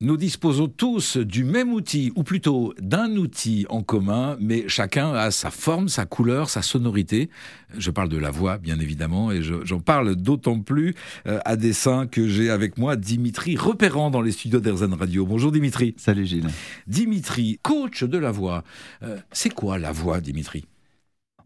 Nous 0.00 0.16
disposons 0.16 0.68
tous 0.68 1.16
du 1.16 1.42
même 1.42 1.72
outil, 1.72 2.12
ou 2.14 2.22
plutôt 2.22 2.72
d'un 2.80 3.16
outil 3.16 3.66
en 3.68 3.82
commun, 3.82 4.36
mais 4.38 4.68
chacun 4.68 5.12
a 5.12 5.32
sa 5.32 5.50
forme, 5.50 5.88
sa 5.88 6.06
couleur, 6.06 6.50
sa 6.50 6.62
sonorité. 6.62 7.30
Je 7.76 7.90
parle 7.90 8.08
de 8.08 8.16
la 8.16 8.30
voix, 8.30 8.58
bien 8.58 8.78
évidemment, 8.78 9.32
et 9.32 9.42
j'en 9.42 9.80
parle 9.80 10.14
d'autant 10.14 10.60
plus 10.60 10.94
euh, 11.26 11.40
à 11.44 11.56
dessein 11.56 12.06
que 12.06 12.28
j'ai 12.28 12.48
avec 12.48 12.78
moi 12.78 12.94
Dimitri 12.94 13.56
repérant 13.56 14.08
dans 14.12 14.20
les 14.20 14.30
studios 14.30 14.60
d'Erzen 14.60 14.94
Radio. 14.94 15.26
Bonjour 15.26 15.50
Dimitri. 15.50 15.96
Salut 15.96 16.26
Gilles. 16.26 16.46
Dimitri, 16.86 17.58
coach 17.64 18.04
de 18.04 18.18
la 18.18 18.30
voix. 18.30 18.62
Euh, 19.02 19.18
c'est 19.32 19.52
quoi 19.52 19.80
la 19.80 19.90
voix, 19.90 20.20
Dimitri? 20.20 20.64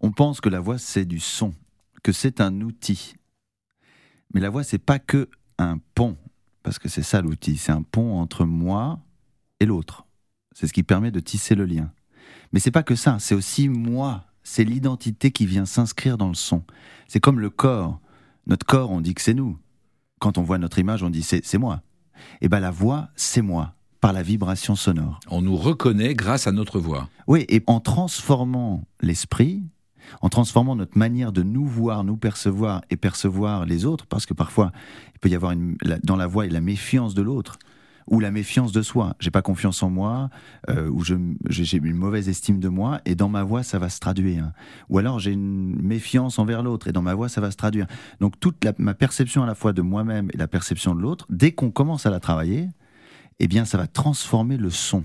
On 0.02 0.12
pense 0.12 0.42
que 0.42 0.50
la 0.50 0.60
voix, 0.60 0.76
c'est 0.76 1.06
du 1.06 1.20
son, 1.20 1.54
que 2.02 2.12
c'est 2.12 2.42
un 2.42 2.60
outil. 2.60 3.14
Mais 4.34 4.42
la 4.42 4.50
voix, 4.50 4.62
c'est 4.62 4.76
pas 4.76 4.98
que 4.98 5.30
un 5.56 5.78
pont 5.94 6.18
parce 6.62 6.78
que 6.78 6.88
c'est 6.88 7.02
ça 7.02 7.20
l'outil, 7.20 7.56
c'est 7.56 7.72
un 7.72 7.82
pont 7.82 8.18
entre 8.18 8.44
moi 8.44 9.00
et 9.60 9.66
l'autre. 9.66 10.06
C'est 10.54 10.66
ce 10.66 10.72
qui 10.72 10.82
permet 10.82 11.10
de 11.10 11.20
tisser 11.20 11.54
le 11.54 11.64
lien. 11.64 11.90
Mais 12.52 12.60
c'est 12.60 12.70
pas 12.70 12.82
que 12.82 12.94
ça, 12.94 13.18
c'est 13.18 13.34
aussi 13.34 13.68
moi, 13.68 14.24
c'est 14.42 14.64
l'identité 14.64 15.30
qui 15.30 15.46
vient 15.46 15.64
s'inscrire 15.64 16.18
dans 16.18 16.28
le 16.28 16.34
son. 16.34 16.64
C'est 17.08 17.20
comme 17.20 17.40
le 17.40 17.50
corps. 17.50 18.00
Notre 18.46 18.66
corps, 18.66 18.90
on 18.90 19.00
dit 19.00 19.14
que 19.14 19.22
c'est 19.22 19.34
nous. 19.34 19.58
Quand 20.20 20.38
on 20.38 20.42
voit 20.42 20.58
notre 20.58 20.78
image, 20.78 21.02
on 21.02 21.10
dit 21.10 21.22
c'est 21.22 21.58
moi. 21.58 21.82
Et 22.40 22.46
eh 22.46 22.48
bien 22.48 22.60
la 22.60 22.70
voix, 22.70 23.08
c'est 23.16 23.42
moi, 23.42 23.74
par 24.00 24.12
la 24.12 24.22
vibration 24.22 24.76
sonore. 24.76 25.18
On 25.28 25.42
nous 25.42 25.56
reconnaît 25.56 26.14
grâce 26.14 26.46
à 26.46 26.52
notre 26.52 26.78
voix. 26.78 27.08
Oui, 27.26 27.44
et 27.48 27.62
en 27.66 27.80
transformant 27.80 28.84
l'esprit, 29.00 29.64
en 30.20 30.28
transformant 30.28 30.76
notre 30.76 30.98
manière 30.98 31.32
de 31.32 31.42
nous 31.42 31.66
voir, 31.66 32.04
nous 32.04 32.16
percevoir 32.16 32.82
et 32.90 32.96
percevoir 32.96 33.66
les 33.66 33.84
autres, 33.84 34.06
parce 34.06 34.26
que 34.26 34.34
parfois 34.34 34.72
il 35.14 35.18
peut 35.18 35.28
y 35.28 35.34
avoir 35.34 35.52
une, 35.52 35.76
dans 36.02 36.16
la 36.16 36.26
voix 36.26 36.46
la 36.46 36.60
méfiance 36.60 37.14
de 37.14 37.22
l'autre 37.22 37.58
ou 38.08 38.20
la 38.20 38.30
méfiance 38.30 38.72
de 38.72 38.82
soi. 38.82 39.14
J'ai 39.20 39.30
pas 39.30 39.42
confiance 39.42 39.82
en 39.82 39.90
moi, 39.90 40.28
euh, 40.68 40.88
ou 40.88 41.04
j'ai 41.04 41.76
une 41.76 41.94
mauvaise 41.94 42.28
estime 42.28 42.58
de 42.58 42.68
moi, 42.68 43.00
et 43.04 43.14
dans 43.14 43.28
ma 43.28 43.42
voix 43.42 43.62
ça 43.62 43.78
va 43.78 43.88
se 43.88 44.00
traduire. 44.00 44.52
Ou 44.88 44.98
alors 44.98 45.18
j'ai 45.18 45.32
une 45.32 45.80
méfiance 45.80 46.38
envers 46.38 46.62
l'autre, 46.62 46.88
et 46.88 46.92
dans 46.92 47.02
ma 47.02 47.14
voix 47.14 47.28
ça 47.28 47.40
va 47.40 47.50
se 47.50 47.56
traduire. 47.56 47.86
Donc 48.20 48.38
toute 48.40 48.56
ma 48.78 48.94
perception 48.94 49.42
à 49.42 49.46
la 49.46 49.54
fois 49.54 49.72
de 49.72 49.82
moi-même 49.82 50.30
et 50.32 50.36
la 50.36 50.48
perception 50.48 50.94
de 50.94 51.00
l'autre, 51.00 51.26
dès 51.30 51.52
qu'on 51.52 51.70
commence 51.70 52.06
à 52.06 52.10
la 52.10 52.20
travailler, 52.20 52.68
eh 53.38 53.48
bien 53.48 53.64
ça 53.64 53.78
va 53.78 53.86
transformer 53.86 54.56
le 54.56 54.70
son. 54.70 55.04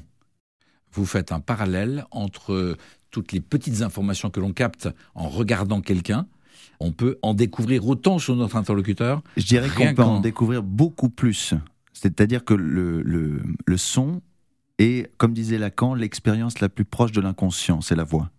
Vous 0.91 1.05
faites 1.05 1.31
un 1.31 1.39
parallèle 1.39 2.05
entre 2.11 2.77
toutes 3.11 3.31
les 3.31 3.41
petites 3.41 3.81
informations 3.81 4.29
que 4.29 4.39
l'on 4.39 4.53
capte 4.53 4.89
en 5.15 5.29
regardant 5.29 5.81
quelqu'un, 5.81 6.27
on 6.79 6.91
peut 6.91 7.17
en 7.21 7.33
découvrir 7.33 7.87
autant 7.87 8.19
sur 8.19 8.35
notre 8.35 8.55
interlocuteur. 8.55 9.21
Je 9.35 9.45
dirais 9.45 9.69
qu'on 9.69 9.93
peut 9.93 10.03
en 10.03 10.19
découvrir 10.19 10.63
beaucoup 10.63 11.09
plus. 11.09 11.53
C'est-à-dire 11.93 12.45
que 12.45 12.53
le, 12.53 13.01
le, 13.01 13.77
son 13.77 14.21
est, 14.77 15.11
comme 15.17 15.33
disait 15.33 15.57
Lacan, 15.57 15.95
l'expérience 15.95 16.59
la 16.59 16.69
plus 16.69 16.85
proche 16.85 17.11
de 17.11 17.21
l'inconscient, 17.21 17.81
c'est 17.81 17.95
la 17.95 18.03
voix. 18.03 18.29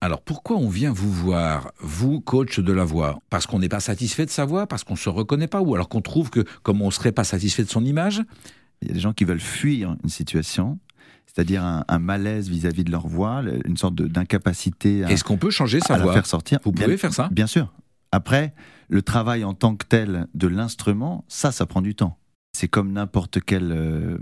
Alors 0.00 0.20
pourquoi 0.20 0.56
on 0.56 0.68
vient 0.68 0.92
vous 0.92 1.10
voir, 1.10 1.72
vous, 1.78 2.20
coach 2.20 2.58
de 2.58 2.72
la 2.72 2.84
voix? 2.84 3.20
Parce 3.30 3.46
qu'on 3.46 3.60
n'est 3.60 3.68
pas 3.68 3.80
satisfait 3.80 4.26
de 4.26 4.30
sa 4.30 4.44
voix, 4.44 4.66
parce 4.66 4.84
qu'on 4.84 4.94
ne 4.94 4.98
se 4.98 5.08
reconnaît 5.08 5.46
pas, 5.46 5.62
ou 5.62 5.74
alors 5.74 5.88
qu'on 5.88 6.02
trouve 6.02 6.30
que 6.30 6.44
comme 6.62 6.82
on 6.82 6.86
ne 6.86 6.90
serait 6.90 7.12
pas 7.12 7.24
satisfait 7.24 7.62
de 7.62 7.70
son 7.70 7.84
image? 7.84 8.22
Il 8.82 8.88
y 8.88 8.90
a 8.90 8.94
des 8.94 9.00
gens 9.00 9.12
qui 9.14 9.24
veulent 9.24 9.40
fuir 9.40 9.96
une 10.02 10.10
situation, 10.10 10.78
c'est-à-dire 11.26 11.64
un, 11.64 11.98
malaise 11.98 12.48
vis-à-vis 12.48 12.84
de 12.84 12.92
leur 12.92 13.08
voix, 13.08 13.42
une 13.64 13.76
sorte 13.76 13.96
d'incapacité. 13.96 15.00
Est-ce 15.00 15.24
qu'on 15.24 15.36
peut 15.36 15.50
changer 15.50 15.80
sa 15.80 15.98
voix 15.98 16.12
faire 16.12 16.26
sortir 16.26 16.60
Vous 16.64 16.72
pouvez 16.72 16.96
faire 16.96 17.12
ça 17.12 17.28
Bien 17.32 17.48
sûr. 17.48 17.72
Après, 18.12 18.54
le 18.88 19.02
travail 19.02 19.42
en 19.42 19.54
tant 19.54 19.74
que 19.74 19.84
tel 19.84 20.28
de 20.34 20.46
l'instrument, 20.46 21.24
ça, 21.26 21.50
ça 21.50 21.66
prend 21.66 21.82
du 21.82 21.96
temps. 21.96 22.18
C'est 22.52 22.68
comme 22.68 22.92
n'importe 22.92 23.40
quel, 23.44 23.72
euh, 23.72 24.16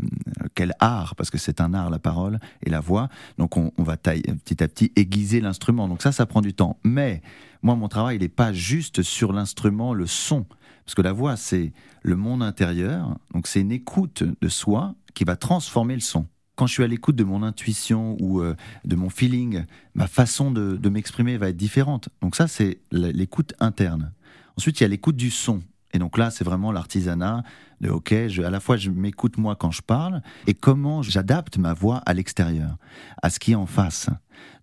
quel 0.55 0.73
art, 0.81 1.15
parce 1.17 1.29
que 1.29 1.37
c'est 1.37 1.61
un 1.61 1.75
art, 1.75 1.91
la 1.91 1.99
parole 1.99 2.39
et 2.65 2.71
la 2.71 2.81
voix. 2.81 3.11
Donc 3.37 3.59
on, 3.59 3.71
va 3.77 3.99
petit 3.99 4.63
à 4.63 4.69
petit 4.69 4.91
aiguiser 4.97 5.43
l'instrument. 5.43 5.89
Donc 5.89 6.01
ça, 6.01 6.13
ça 6.13 6.25
prend 6.25 6.41
du 6.41 6.55
temps. 6.55 6.79
Mais 6.83 7.21
moi, 7.61 7.75
mon 7.75 7.89
travail, 7.89 8.17
il 8.17 8.23
n'est 8.23 8.29
pas 8.31 8.55
juste 8.55 9.03
sur 9.03 9.35
l'instrument, 9.35 9.93
le 9.93 10.07
son. 10.07 10.47
Parce 10.87 10.95
que 10.95 11.03
la 11.03 11.13
voix, 11.13 11.37
c'est 11.37 11.75
le 12.01 12.17
monde 12.17 12.43
intérieur. 12.43 13.19
Donc 13.35 13.47
c'est 13.47 13.61
une 13.61 13.73
écoute 13.73 14.25
de 14.41 14.49
soi 14.49 14.95
qui 15.13 15.25
va 15.25 15.37
transformer 15.37 15.95
le 15.95 16.01
son 16.01 16.27
quand 16.57 16.67
je 16.67 16.75
suis 16.75 16.85
à 16.85 16.87
l'écoute 16.87 17.17
de 17.17 17.25
mon 17.25 17.43
intuition 17.43 18.17
ou 18.21 18.41
euh, 18.41 18.55
de 18.85 18.97
mon 18.97 19.11
feeling, 19.11 19.65
ma 19.95 20.07
façon 20.07 20.51
de, 20.51 20.89
m'exprimer 20.89 21.37
va 21.37 21.49
être 21.49 21.57
différente. 21.57 22.09
Donc 22.21 22.37
ça, 22.37 22.49
c'est 22.49 22.81
l'écoute 22.91 23.55
interne. 23.61 24.13
Ensuite, 24.57 24.81
il 24.81 24.83
y 24.83 24.87
a 24.87 24.89
l'écoute 24.89 25.17
du 25.17 25.31
son. 25.31 25.63
Et 25.95 25.99
donc 25.99 26.17
là, 26.19 26.31
c'est 26.31 26.45
vraiment 26.45 26.73
l'artisanat 26.73 27.43
de 27.81 27.91
OK, 27.91 28.15
je, 28.29 28.43
à 28.43 28.51
la 28.51 28.61
fois 28.61 28.77
je 28.77 28.91
m'écoute 28.91 29.37
moi 29.37 29.57
quand 29.57 29.71
je 29.71 29.83
parle 29.83 30.23
et 30.47 30.55
comment 30.55 31.03
j'adapte 31.03 31.59
ma 31.59 31.75
voix 31.75 31.99
à 32.07 32.15
l'extérieur, 32.15 32.77
à 33.23 33.29
ce 33.29 33.39
qui 33.39 33.53
est 33.53 33.57
en 33.57 33.67
face. 33.67 34.09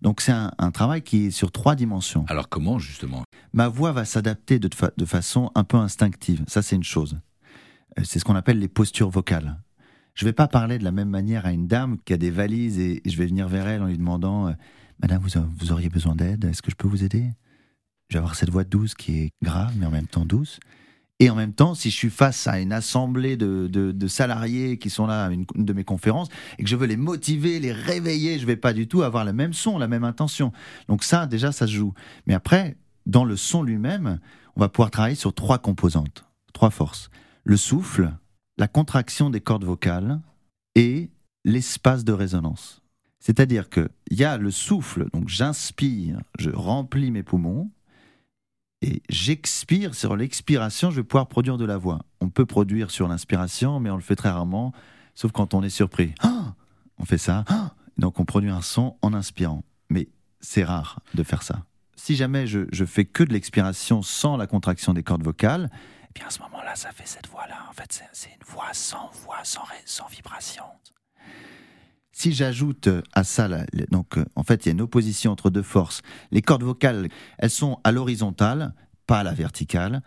Donc 0.02 0.22
c'est 0.22 0.32
un, 0.32 0.70
travail 0.72 1.02
qui 1.02 1.26
est 1.26 1.30
sur 1.30 1.52
trois 1.52 1.76
dimensions. 1.76 2.24
Alors 2.28 2.48
comment 2.48 2.78
justement? 2.78 3.22
Ma 3.52 3.68
voix 3.68 3.92
va 3.92 4.04
s'adapter 4.04 4.58
de, 4.58 4.68
de 4.96 5.04
façon 5.04 5.52
un 5.54 5.64
peu 5.64 5.76
instinctive. 5.76 6.42
Ça, 6.48 6.62
c'est 6.62 6.76
une 6.76 6.82
chose. 6.82 7.18
Euh, 7.98 8.02
c'est 8.04 8.18
ce 8.18 8.24
qu'on 8.24 8.36
appelle 8.36 8.58
les 8.58 8.68
postures 8.68 9.10
vocales. 9.10 9.56
Je 10.20 10.26
vais 10.26 10.34
pas 10.34 10.48
parler 10.48 10.78
de 10.78 10.84
la 10.84 10.92
même 10.92 11.08
manière 11.08 11.46
à 11.46 11.52
une 11.52 11.66
dame 11.66 11.96
qui 12.04 12.12
a 12.12 12.18
des 12.18 12.30
valises 12.30 12.78
et, 12.78 13.00
je 13.06 13.16
vais 13.16 13.24
venir 13.24 13.48
vers 13.48 13.66
elle 13.66 13.80
en 13.80 13.86
lui 13.86 13.96
demandant 13.96 14.48
euh, 14.48 14.52
Madame, 15.00 15.22
vous, 15.22 15.72
auriez 15.72 15.88
besoin 15.88 16.14
d'aide? 16.14 16.44
Est-ce 16.44 16.60
que 16.60 16.70
je 16.70 16.76
peux 16.76 16.86
vous 16.86 17.04
aider? 17.04 17.24
Je 18.10 18.16
vais 18.16 18.18
avoir 18.18 18.34
cette 18.34 18.50
voix 18.50 18.64
douce 18.64 18.94
qui 18.94 19.18
est 19.18 19.30
grave, 19.42 19.72
mais 19.78 19.86
en 19.86 19.90
même 19.90 20.06
temps 20.06 20.26
douce. 20.26 20.60
Et 21.20 21.30
en 21.30 21.34
même 21.34 21.54
temps, 21.54 21.74
si 21.74 21.88
je 21.88 21.96
suis 21.96 22.10
face 22.10 22.46
à 22.46 22.60
une 22.60 22.74
assemblée 22.74 23.38
de, 23.38 24.06
salariés 24.08 24.76
qui 24.76 24.90
sont 24.90 25.06
là 25.06 25.24
à 25.24 25.30
une, 25.30 25.46
de 25.54 25.72
mes 25.72 25.84
conférences 25.84 26.28
et 26.58 26.64
que 26.64 26.68
je 26.68 26.76
veux 26.76 26.86
les 26.86 26.98
motiver, 26.98 27.58
les 27.58 27.72
réveiller, 27.72 28.38
je 28.38 28.44
vais 28.44 28.56
pas 28.56 28.74
du 28.74 28.88
tout 28.88 29.00
avoir 29.00 29.24
le 29.24 29.32
même 29.32 29.54
son, 29.54 29.78
la 29.78 29.88
même 29.88 30.04
intention. 30.04 30.52
Donc 30.88 31.02
ça, 31.02 31.24
déjà, 31.24 31.50
ça 31.50 31.66
se 31.66 31.72
joue. 31.72 31.94
Mais 32.26 32.34
après, 32.34 32.76
dans 33.06 33.24
le 33.24 33.36
son 33.36 33.62
lui-même, 33.62 34.18
on 34.54 34.60
va 34.60 34.68
pouvoir 34.68 34.90
travailler 34.90 35.16
sur 35.16 35.32
trois 35.32 35.56
composantes, 35.56 36.26
trois 36.52 36.68
forces. 36.68 37.08
Le 37.44 37.56
souffle, 37.56 38.12
la 38.60 38.68
contraction 38.68 39.30
des 39.30 39.40
cordes 39.40 39.64
vocales 39.64 40.20
et 40.74 41.08
l'espace 41.46 42.04
de 42.04 42.12
résonance. 42.12 42.82
C'est-à-dire 43.18 43.70
qu'il 43.70 43.88
y 44.10 44.22
a 44.22 44.36
le 44.36 44.50
souffle, 44.50 45.08
donc 45.14 45.28
j'inspire, 45.28 46.20
je 46.38 46.50
remplis 46.50 47.10
mes 47.10 47.22
poumons, 47.22 47.70
et 48.82 49.02
j'expire, 49.08 49.94
sur 49.94 50.14
l'expiration, 50.14 50.90
je 50.90 50.96
vais 50.96 51.04
pouvoir 51.04 51.28
produire 51.28 51.56
de 51.56 51.64
la 51.64 51.78
voix. 51.78 52.00
On 52.20 52.28
peut 52.28 52.44
produire 52.44 52.90
sur 52.90 53.08
l'inspiration, 53.08 53.80
mais 53.80 53.88
on 53.88 53.96
le 53.96 54.02
fait 54.02 54.16
très 54.16 54.28
rarement, 54.28 54.74
sauf 55.14 55.32
quand 55.32 55.54
on 55.54 55.62
est 55.62 55.70
surpris. 55.70 56.14
Ah 56.20 56.54
on 56.98 57.06
fait 57.06 57.18
ça, 57.18 57.44
ah 57.48 57.72
donc 57.96 58.20
on 58.20 58.26
produit 58.26 58.50
un 58.50 58.60
son 58.60 58.98
en 59.00 59.14
inspirant. 59.14 59.64
Mais 59.88 60.10
c'est 60.40 60.64
rare 60.64 61.00
de 61.14 61.22
faire 61.22 61.42
ça. 61.42 61.64
Si 61.96 62.14
jamais 62.14 62.46
je, 62.46 62.66
je 62.72 62.84
fais 62.84 63.06
que 63.06 63.24
de 63.24 63.32
l'expiration 63.32 64.02
sans 64.02 64.36
la 64.36 64.46
contraction 64.46 64.92
des 64.92 65.02
cordes 65.02 65.24
vocales, 65.24 65.70
et 66.10 66.18
bien 66.18 66.26
à 66.26 66.30
ce 66.30 66.40
moment-là, 66.40 66.74
ça 66.76 66.92
fait 66.92 67.06
cette 67.06 67.28
voix-là. 67.28 67.66
En 67.68 67.72
fait, 67.72 68.02
c'est 68.12 68.30
une 68.30 68.46
voix 68.46 68.72
sans 68.72 69.10
voix, 69.24 69.38
sans, 69.44 69.64
sans 69.84 70.06
vibration. 70.08 70.64
Si 72.12 72.32
j'ajoute 72.32 72.88
à 73.12 73.24
ça, 73.24 73.48
donc 73.90 74.18
en 74.34 74.42
fait, 74.42 74.66
il 74.66 74.68
y 74.68 74.70
a 74.70 74.72
une 74.72 74.80
opposition 74.82 75.32
entre 75.32 75.48
deux 75.48 75.62
forces. 75.62 76.02
Les 76.32 76.42
cordes 76.42 76.64
vocales, 76.64 77.08
elles 77.38 77.50
sont 77.50 77.80
à 77.84 77.92
l'horizontale, 77.92 78.74
pas 79.06 79.20
à 79.20 79.22
la 79.22 79.32
verticale, 79.32 80.02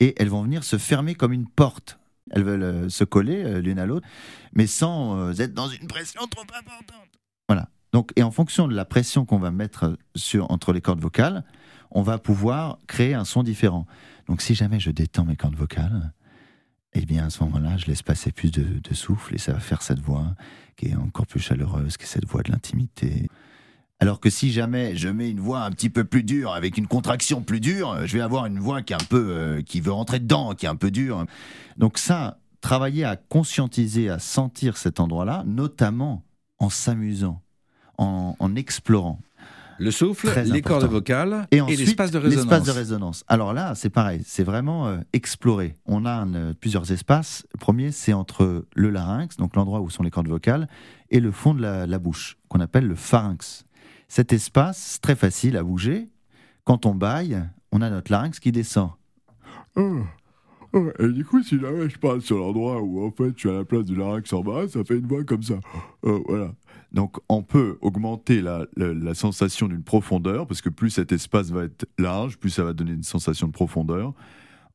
et 0.00 0.14
elles 0.20 0.28
vont 0.28 0.42
venir 0.42 0.64
se 0.64 0.78
fermer 0.78 1.14
comme 1.14 1.32
une 1.32 1.48
porte. 1.48 1.98
Elles 2.30 2.44
veulent 2.44 2.62
euh, 2.62 2.88
se 2.88 3.04
coller 3.04 3.42
euh, 3.42 3.60
l'une 3.60 3.78
à 3.78 3.86
l'autre, 3.86 4.06
mais 4.52 4.66
sans 4.66 5.18
euh, 5.18 5.32
être 5.32 5.54
dans 5.54 5.68
une 5.68 5.86
pression 5.86 6.20
trop 6.28 6.42
importante. 6.42 7.08
Voilà. 7.48 7.68
Donc, 7.92 8.12
et 8.16 8.22
en 8.22 8.30
fonction 8.30 8.68
de 8.68 8.74
la 8.74 8.84
pression 8.84 9.24
qu'on 9.24 9.38
va 9.38 9.50
mettre 9.50 9.96
sur, 10.14 10.50
entre 10.50 10.72
les 10.72 10.80
cordes 10.80 11.00
vocales, 11.00 11.44
on 11.90 12.02
va 12.02 12.18
pouvoir 12.18 12.78
créer 12.86 13.14
un 13.14 13.24
son 13.24 13.42
différent. 13.42 13.86
Donc 14.26 14.42
si 14.42 14.54
jamais 14.54 14.80
je 14.80 14.90
détends 14.90 15.24
mes 15.24 15.36
cordes 15.36 15.56
vocales, 15.56 16.12
eh 16.92 17.04
bien 17.04 17.26
à 17.26 17.30
ce 17.30 17.42
moment-là, 17.44 17.76
je 17.76 17.86
laisse 17.86 18.02
passer 18.02 18.32
plus 18.32 18.50
de, 18.50 18.94
souffle 18.94 19.34
et 19.34 19.38
ça 19.38 19.52
va 19.52 19.60
faire 19.60 19.82
cette 19.82 20.00
voix 20.00 20.34
qui 20.76 20.88
est 20.88 20.94
encore 20.94 21.26
plus 21.26 21.40
chaleureuse, 21.40 21.96
qui 21.96 22.04
est 22.04 22.08
cette 22.08 22.26
voix 22.26 22.42
de 22.42 22.50
l'intimité. 22.50 23.28
Alors 24.00 24.20
que 24.20 24.30
si 24.30 24.52
jamais 24.52 24.96
je 24.96 25.08
mets 25.08 25.30
une 25.30 25.40
voix 25.40 25.62
un 25.62 25.70
petit 25.70 25.90
peu 25.90 26.04
plus 26.04 26.22
dure, 26.22 26.52
avec 26.52 26.78
une 26.78 26.86
contraction 26.86 27.42
plus 27.42 27.60
dure, 27.60 28.06
je 28.06 28.16
vais 28.16 28.22
avoir 28.22 28.46
une 28.46 28.60
voix 28.60 28.82
qui 28.82 28.92
est 28.92 28.96
un 28.96 29.06
peu, 29.08 29.30
euh, 29.30 29.62
qui 29.62 29.80
veut 29.80 29.92
rentrer 29.92 30.20
dedans, 30.20 30.54
qui 30.54 30.66
est 30.66 30.68
un 30.68 30.76
peu 30.76 30.90
dure. 30.90 31.26
Donc 31.76 31.98
ça, 31.98 32.38
travailler 32.60 33.04
à 33.04 33.16
conscientiser, 33.16 34.08
à 34.08 34.18
sentir 34.18 34.76
cet 34.76 35.00
endroit-là, 35.00 35.42
notamment 35.46 36.24
en 36.58 36.70
s'amusant, 36.70 37.42
en 37.98 38.54
explorant. 38.54 39.20
Le 39.78 39.90
souffle, 39.90 40.28
les 40.44 40.62
cordes 40.62 40.84
vocales 40.84 41.46
et, 41.50 41.60
l'espace 41.60 42.10
de 42.10 42.18
résonance. 42.18 42.44
L'espace 42.44 42.64
de 42.64 42.70
résonance. 42.72 43.24
Alors 43.28 43.52
là, 43.52 43.74
c'est 43.74 43.90
pareil, 43.90 44.22
c'est 44.24 44.42
vraiment 44.42 44.88
euh, 44.88 44.98
explorer. 45.12 45.76
On 45.86 46.04
a 46.04 46.26
euh, 46.26 46.52
plusieurs 46.58 46.90
espaces. 46.90 47.46
Le 47.54 47.58
premier, 47.58 47.92
c'est 47.92 48.12
entre 48.12 48.66
le 48.74 48.90
larynx, 48.90 49.36
donc 49.36 49.54
l'endroit 49.54 49.80
où 49.80 49.88
sont 49.88 50.02
les 50.02 50.10
cordes 50.10 50.28
vocales, 50.28 50.68
et 51.10 51.20
le 51.20 51.30
fond 51.30 51.54
de 51.54 51.62
la, 51.62 51.98
bouche, 51.98 52.38
qu'on 52.48 52.60
appelle 52.60 52.86
le 52.86 52.96
pharynx. 52.96 53.64
Cet 54.08 54.32
espace, 54.32 54.98
très 55.00 55.14
facile 55.14 55.56
à 55.56 55.62
bouger. 55.62 56.08
Quand 56.64 56.84
on 56.84 56.94
baille, 56.94 57.40
on 57.70 57.80
a 57.80 57.90
notre 57.90 58.10
larynx 58.10 58.40
qui 58.40 58.52
descend. 58.52 58.90
Et 60.74 61.08
du 61.08 61.24
coup, 61.24 61.42
si 61.42 61.58
jamais 61.58 61.88
je 61.88 61.98
parle 61.98 62.20
sur 62.20 62.38
l'endroit 62.38 62.80
où 62.82 63.06
en 63.06 63.10
fait 63.10 63.32
je 63.34 63.40
suis 63.40 63.50
à 63.50 63.54
la 63.54 63.64
place 63.64 63.84
du 63.84 63.94
larynx 63.96 64.32
en 64.32 64.42
bas, 64.42 64.68
ça 64.68 64.84
fait 64.84 64.98
une 64.98 65.06
voix 65.06 65.24
comme 65.24 65.42
ça. 65.42 65.54
Euh, 66.04 66.20
voilà. 66.26 66.52
Donc 66.92 67.18
on 67.28 67.42
peut 67.42 67.78
augmenter 67.80 68.40
la, 68.40 68.66
la, 68.76 69.14
sensation 69.14 69.68
d'une 69.68 69.82
profondeur, 69.82 70.46
parce 70.46 70.62
que 70.62 70.68
plus 70.68 70.90
cet 70.90 71.12
espace 71.12 71.50
va 71.50 71.64
être 71.64 71.86
large, 71.98 72.38
plus 72.38 72.50
ça 72.50 72.64
va 72.64 72.72
donner 72.72 72.92
une 72.92 73.02
sensation 73.02 73.46
de 73.46 73.52
profondeur, 73.52 74.14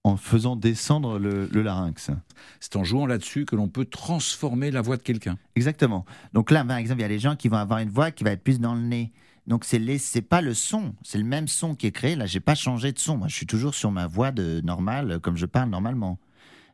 en 0.04 0.18
faisant 0.18 0.56
descendre 0.56 1.18
le, 1.18 1.48
le 1.51 1.62
larynx. 1.62 2.12
C'est 2.60 2.75
en 2.75 2.84
jouant 2.84 3.06
là-dessus 3.07 3.46
que 3.46 3.56
l'on 3.56 3.68
peut 3.68 3.86
transformer 3.86 4.69
la 4.69 4.81
voix 4.81 4.98
de 4.98 5.01
quelqu'un. 5.01 5.38
Exactement. 5.56 6.06
Donc 6.34 6.51
là, 6.51 6.63
par 6.63 6.78
exemple, 6.78 7.00
il 7.00 7.04
y 7.04 7.06
a 7.06 7.10
des 7.10 7.19
gens 7.19 7.36
qui 7.36 7.48
vont 7.48 7.57
avoir 7.57 7.80
une 7.80 7.89
voix 7.89 8.12
qui 8.12 8.24
va 8.24 8.31
être 8.31 8.44
plus 8.44 8.60
dans 8.60 8.75
le 8.75 8.81
nez. 8.81 9.12
Donc 9.48 9.66
c'est 9.66 9.98
c'est 9.98 10.22
pas 10.22 10.42
le 10.42 10.54
son, 10.54 10.95
c'est 11.04 11.18
le 11.18 11.25
même 11.25 11.48
son 11.48 11.75
qui 11.75 11.88
est 11.88 11.92
créé. 11.92 12.16
Là, 12.16 12.25
j'ai 12.25 12.40
pas 12.40 12.56
changé 12.56 12.92
de 12.92 13.00
son. 13.00 13.18
Moi, 13.18 13.28
je 13.28 13.36
suis 13.36 13.45
toujours 13.45 13.75
sur 13.75 13.92
ma 13.92 14.07
voix 14.07 14.31
de 14.31 14.62
normale, 14.62 15.19
comme 15.19 15.36
je 15.36 15.45
parle 15.45 15.69
normalement. 15.69 16.19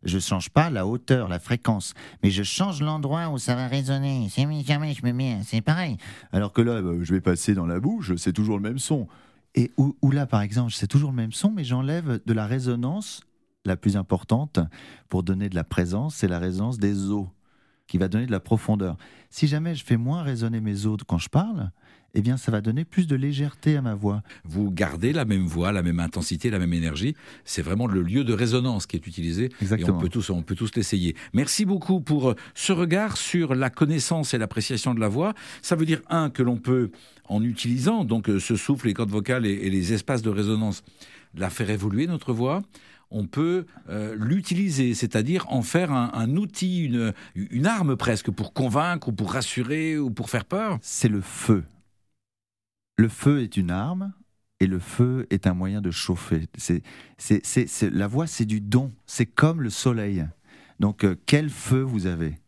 Je 0.04 0.18
change 0.20 0.50
pas 0.50 0.70
la 0.70 0.88
hauteur, 0.88 1.28
la 1.28 1.40
fréquence, 1.40 1.94
mais 2.24 2.30
je 2.30 2.44
change 2.44 2.82
l'endroit 2.82 3.30
où 3.30 3.38
ça 3.38 3.56
va 3.56 3.68
résonner. 3.68 4.28
C'est 4.30 4.48
jamais 4.64 4.94
je 4.94 5.06
me 5.06 5.12
mets, 5.12 5.40
c'est 5.44 5.62
pareil. 5.62 5.98
Alors 6.32 6.54
que 6.54 6.62
là, 6.62 6.82
bah, 6.82 6.92
je 7.02 7.14
vais 7.14 7.20
passer 7.20 7.54
dans 7.54 7.66
la 7.66 7.82
bouche, 7.82 8.16
c'est 8.16 8.32
toujours 8.32 8.56
le 8.56 8.64
même 8.64 8.80
son. 8.80 9.08
Et 9.56 9.72
où, 9.78 9.98
où 10.02 10.12
là, 10.12 10.26
par 10.26 10.42
exemple, 10.42 10.72
c'est 10.72 10.88
toujours 10.88 11.10
le 11.10 11.18
même 11.18 11.34
son, 11.34 11.52
mais 11.52 11.64
j'enlève 11.64 12.22
de 12.26 12.34
la 12.34 12.46
résonance. 12.46 13.22
La 13.66 13.76
plus 13.76 13.98
importante 13.98 14.60
pour 15.10 15.22
donner 15.22 15.50
de 15.50 15.56
la 15.56 15.66
présence, 15.66 16.16
c'est 16.16 16.30
la 16.30 16.40
résonance 16.40 16.80
des 16.80 17.10
os 17.10 17.28
qui 17.88 17.98
va 17.98 18.08
donner 18.08 18.26
de 18.26 18.32
la 18.32 18.40
profondeur. 18.40 18.96
Si 19.30 19.48
jamais 19.48 19.76
je 19.76 19.84
fais 19.84 19.98
moins 19.98 20.24
résonner 20.24 20.62
mes 20.62 20.86
os 20.86 20.98
quand 21.06 21.18
je 21.18 21.28
parle, 21.28 21.72
eh 22.14 22.22
bien, 22.22 22.38
ça 22.38 22.52
va 22.52 22.62
donner 22.62 22.86
plus 22.86 23.08
de 23.08 23.16
légèreté 23.16 23.78
à 23.78 23.82
ma 23.82 23.94
voix. 23.94 24.24
Vous 24.44 24.72
gardez 24.72 25.14
la 25.14 25.26
même 25.26 25.46
voix, 25.46 25.72
la 25.72 25.84
même 25.84 26.00
intensité, 26.00 26.50
la 26.50 26.60
même 26.60 26.74
énergie. 26.74 27.16
C'est 27.46 27.62
vraiment 27.62 27.88
le 27.88 28.02
lieu 28.02 28.24
de 28.24 28.34
résonance 28.34 28.88
qui 28.88 28.96
est 28.96 29.06
utilisé. 29.06 29.50
Exactement. 29.62 29.98
on 29.98 30.02
peut 30.02 30.10
tous, 30.10 30.30
on 30.30 30.42
peut 30.42 30.56
tous 30.56 30.76
l'essayer. 30.76 31.16
Merci 31.34 31.66
beaucoup 31.66 32.02
pour 32.02 32.30
euh, 32.30 32.36
ce 32.56 32.74
regard 32.74 33.18
sur 33.18 33.54
la 33.54 33.70
connaissance 33.70 34.34
et 34.34 34.38
l'appréciation 34.38 34.94
de 34.94 35.00
la 35.00 35.08
voix. 35.08 35.34
Ça 35.62 35.76
veut 35.76 35.86
dire 35.86 36.02
un 36.10 36.30
que 36.30 36.42
l'on 36.42 36.58
peut, 36.58 36.92
en 37.26 37.44
utilisant 37.44 38.04
donc 38.04 38.30
euh, 38.30 38.40
ce 38.40 38.56
souffle, 38.56 38.88
les 38.88 38.94
cordes 38.94 39.12
vocales 39.12 39.46
et, 39.46 39.70
les 39.70 39.94
espaces 39.94 40.22
de 40.22 40.30
résonance, 40.30 40.84
la 41.36 41.50
faire 41.50 41.70
évoluer 41.70 42.08
notre 42.08 42.34
voix 42.34 42.62
on 43.12 43.26
peut 43.26 43.66
euh, 43.90 44.16
l'utiliser, 44.20 44.94
c'est-à-dire 44.94 45.48
en 45.50 45.64
faire 45.64 45.92
un, 45.92 46.36
outil, 46.36 46.84
une, 46.84 47.12
une, 47.34 47.66
arme 47.66 47.96
presque 47.96 48.30
pour 48.30 48.54
convaincre 48.54 49.08
ou 49.08 49.12
pour 49.12 49.34
rassurer 49.34 49.98
ou 49.98 50.12
pour 50.12 50.30
faire 50.30 50.46
peur 50.46 50.78
C'est 50.84 51.08
le 51.08 51.22
feu. 51.22 51.64
Le 53.00 53.08
feu 53.08 53.42
est 53.42 53.56
une 53.56 53.72
arme 53.72 54.12
et 54.60 54.68
le 54.68 54.78
feu 54.78 55.26
est 55.30 55.48
un 55.48 55.54
moyen 55.54 55.80
de 55.80 55.90
chauffer. 55.90 56.48
C'est, 56.58 56.84
la 57.94 58.08
voix, 58.08 58.28
c'est 58.28 58.44
du 58.44 58.60
don. 58.60 58.92
C'est 59.06 59.26
comme 59.26 59.62
le 59.62 59.70
soleil. 59.70 60.26
Donc, 60.82 61.06
euh, 61.06 61.16
quel 61.26 61.50
feu 61.50 61.80
vous 61.80 62.08
avez? 62.08 62.40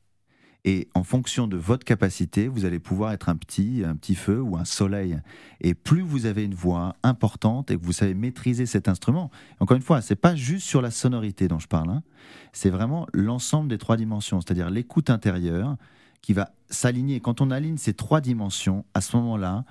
Et 0.65 0.89
en 0.93 1.05
fonction 1.05 1.47
de 1.47 1.55
votre 1.55 1.85
capacité, 1.85 2.49
vous 2.49 2.65
allez 2.65 2.79
pouvoir 2.79 3.13
être 3.13 3.29
un 3.29 3.37
petit, 3.37 3.83
un 3.85 3.95
petit 3.95 4.13
feu 4.13 4.41
ou 4.41 4.57
un 4.57 4.65
soleil. 4.65 5.21
Et 5.61 5.73
plus 5.73 6.01
vous 6.01 6.25
avez 6.25 6.43
une 6.43 6.53
voix 6.53 6.97
importante 7.01 7.71
et 7.71 7.77
que 7.77 7.85
vous 7.85 7.93
savez 7.93 8.13
maîtriser 8.13 8.65
cet 8.65 8.89
instrument, 8.89 9.31
encore 9.61 9.77
une 9.77 9.83
fois, 9.83 10.01
c'est 10.01 10.17
pas 10.17 10.35
juste 10.35 10.67
sur 10.67 10.81
la 10.81 10.91
sonorité 10.91 11.47
dont 11.47 11.59
je 11.59 11.69
parle, 11.69 11.91
hein. 11.91 12.03
c'est 12.51 12.69
vraiment 12.69 13.07
l'ensemble 13.13 13.69
des 13.69 13.77
trois 13.77 13.95
dimensions, 13.95 14.41
c'est-à-dire 14.41 14.69
l'écoute 14.69 15.09
intérieure 15.09 15.77
qui 16.21 16.33
va 16.33 16.51
s'aligner. 16.69 17.21
Quand 17.21 17.39
on 17.39 17.51
aligne 17.51 17.77
ces 17.77 17.93
trois 17.93 18.19
dimensions, 18.19 18.83
à 18.93 18.99
ce 18.99 19.15
moment-là, 19.15 19.63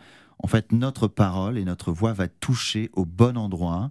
en 0.43 0.47
fait, 0.47 0.73
notre 0.73 1.07
parole 1.07 1.59
et 1.59 1.65
notre 1.65 1.93
voix 1.93 2.13
va 2.13 2.29
toucher 2.29 2.91
au 2.95 3.05
bon 3.05 3.37
endroit 3.37 3.91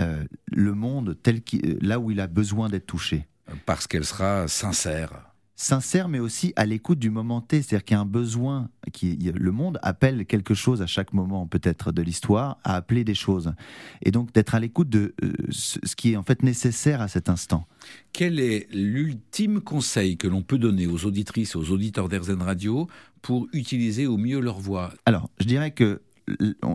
euh, 0.00 0.24
le 0.46 0.72
monde 0.72 1.16
tel 1.22 1.42
qu'il, 1.42 1.78
là 1.80 2.00
où 2.00 2.10
il 2.10 2.20
a 2.20 2.26
besoin 2.26 2.68
d'être 2.68 2.86
touché. 2.86 3.28
Parce 3.66 3.86
qu'elle 3.86 4.04
sera 4.04 4.48
sincère. 4.48 5.33
Sincère, 5.56 6.08
mais 6.08 6.18
aussi 6.18 6.52
à 6.56 6.66
l'écoute 6.66 6.98
du 6.98 7.10
moment 7.10 7.40
T. 7.40 7.62
C'est-à-dire 7.62 7.84
qu'il 7.84 7.94
y 7.94 7.98
a 7.98 8.00
un 8.00 8.06
besoin, 8.06 8.70
qui, 8.92 9.16
le 9.16 9.52
monde 9.52 9.78
appelle 9.82 10.26
quelque 10.26 10.54
chose 10.54 10.82
à 10.82 10.86
chaque 10.86 11.12
moment, 11.12 11.46
peut-être, 11.46 11.92
de 11.92 12.02
l'histoire, 12.02 12.58
à 12.64 12.74
appeler 12.74 13.04
des 13.04 13.14
choses. 13.14 13.54
Et 14.02 14.10
donc 14.10 14.32
d'être 14.32 14.54
à 14.54 14.60
l'écoute 14.60 14.88
de 14.88 15.14
euh, 15.22 15.32
ce 15.50 15.78
qui 15.94 16.12
est 16.12 16.16
en 16.16 16.24
fait 16.24 16.42
nécessaire 16.42 17.00
à 17.00 17.08
cet 17.08 17.28
instant. 17.28 17.66
Quel 18.12 18.40
est 18.40 18.66
l'ultime 18.72 19.60
conseil 19.60 20.16
que 20.16 20.26
l'on 20.26 20.42
peut 20.42 20.58
donner 20.58 20.88
aux 20.88 21.06
auditrices 21.06 21.54
aux 21.54 21.70
auditeurs 21.70 22.08
d'Airzen 22.08 22.42
Radio 22.42 22.88
pour 23.22 23.46
utiliser 23.52 24.06
au 24.06 24.16
mieux 24.16 24.40
leur 24.40 24.58
voix? 24.58 24.92
Alors, 25.06 25.30
je 25.38 25.46
dirais 25.46 25.70
que 25.70 26.02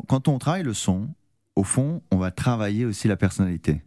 quand 0.08 0.28
on 0.28 0.38
travaille 0.38 0.64
le 0.64 0.74
son, 0.74 1.10
au 1.56 1.64
fond, 1.64 2.02
on 2.12 2.18
va 2.18 2.32
travailler 2.32 2.86
aussi 2.86 3.10
la 3.10 3.18
personnalité. 3.18 3.82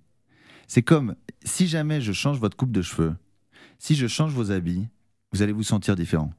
C'est 0.67 0.83
comme 0.83 1.15
si 1.45 1.67
jamais 1.67 2.01
je 2.01 2.13
change 2.13 2.39
votre 2.39 2.57
coupe 2.57 2.73
de 2.73 2.83
cheveux, 2.83 3.15
si 3.83 3.97
je 3.97 4.07
change 4.07 4.33
vos 4.33 4.53
habits, 4.53 4.87
vous 5.33 5.43
allez 5.43 5.53
vous 5.53 5.65
sentir 5.65 5.97
différent. 5.97 6.33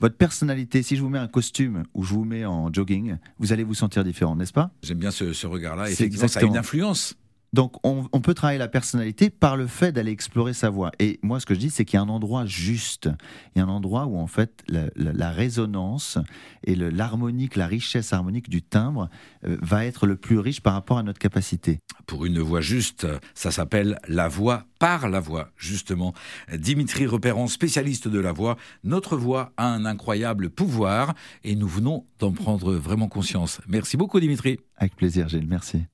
Votre 0.00 0.16
personnalité, 0.16 0.82
si 0.82 0.96
je 0.96 1.02
vous 1.02 1.10
mets 1.10 1.18
un 1.18 1.28
costume 1.28 1.82
ou 1.92 2.02
je 2.02 2.14
vous 2.14 2.24
mets 2.24 2.46
en 2.46 2.72
jogging, 2.72 3.18
vous 3.38 3.52
allez 3.52 3.62
vous 3.62 3.74
sentir 3.74 4.04
différent, 4.04 4.34
n'est-ce 4.36 4.54
pas? 4.54 4.70
J'aime 4.82 4.96
bien 4.96 5.10
ce, 5.10 5.46
regard-là. 5.46 5.90
Effectivement, 5.90 6.28
ça 6.28 6.40
a 6.40 6.44
une 6.44 6.56
influence. 6.56 7.14
Donc 7.52 7.76
on, 7.82 8.20
peut 8.20 8.34
travailler 8.34 8.58
la 8.58 8.68
personnalité 8.68 9.30
par 9.30 9.56
le 9.56 9.66
fait 9.66 9.92
d'aller 9.92 10.10
explorer 10.10 10.52
sa 10.52 10.68
voix. 10.68 10.90
Et 10.98 11.18
moi 11.22 11.40
ce 11.40 11.46
que 11.46 11.54
je 11.54 11.60
dis 11.60 11.70
c'est 11.70 11.84
qu'il 11.84 11.96
y 11.96 12.00
a 12.00 12.02
un 12.02 12.08
endroit 12.08 12.44
juste, 12.44 13.08
il 13.54 13.58
y 13.58 13.62
a 13.62 13.64
un 13.64 13.68
endroit 13.68 14.06
où 14.06 14.18
en 14.18 14.26
fait 14.26 14.62
la, 14.66 15.30
résonance 15.30 16.18
et 16.64 16.74
l'harmonique, 16.74 17.56
la 17.56 17.66
richesse 17.66 18.12
harmonique 18.12 18.50
du 18.50 18.62
timbre 18.62 19.08
euh, 19.44 19.56
va 19.62 19.86
être 19.86 20.06
le 20.06 20.16
plus 20.16 20.38
riche 20.38 20.60
par 20.60 20.74
rapport 20.74 20.98
à 20.98 21.02
notre 21.02 21.18
capacité. 21.18 21.80
Pour 22.06 22.26
une 22.26 22.40
voix 22.40 22.60
juste, 22.60 23.06
ça 23.34 23.50
s'appelle 23.50 23.98
la 24.08 24.28
voix 24.28 24.64
par 24.78 25.08
la 25.08 25.20
voix, 25.20 25.50
justement. 25.56 26.14
Dimitri 26.52 27.06
Repérant, 27.06 27.46
spécialiste 27.46 28.08
de 28.08 28.20
la 28.20 28.32
voix, 28.32 28.56
notre 28.84 29.16
voix 29.16 29.52
a 29.56 29.66
un 29.66 29.84
incroyable 29.84 30.50
pouvoir 30.50 31.14
et 31.44 31.56
nous 31.56 31.68
venons 31.68 32.06
d'en 32.18 32.32
prendre 32.32 32.74
vraiment 32.74 33.08
conscience. 33.08 33.60
Merci 33.68 33.96
beaucoup 33.96 34.20
Dimitri. 34.20 34.60
Avec 34.76 34.96
plaisir 34.96 35.28
Gilles, 35.28 35.48
merci. 35.48 35.84